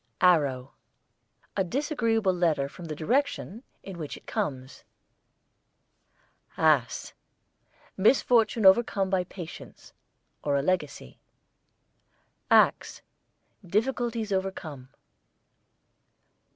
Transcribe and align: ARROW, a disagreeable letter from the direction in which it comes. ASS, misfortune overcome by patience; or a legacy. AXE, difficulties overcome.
ARROW, 0.21 0.73
a 1.55 1.63
disagreeable 1.63 2.33
letter 2.33 2.67
from 2.67 2.85
the 2.85 2.95
direction 2.95 3.61
in 3.83 3.99
which 3.99 4.17
it 4.17 4.25
comes. 4.25 4.83
ASS, 6.57 7.13
misfortune 7.95 8.65
overcome 8.65 9.11
by 9.11 9.23
patience; 9.25 9.93
or 10.43 10.57
a 10.57 10.63
legacy. 10.63 11.19
AXE, 12.49 13.03
difficulties 13.69 14.31
overcome. 14.33 14.89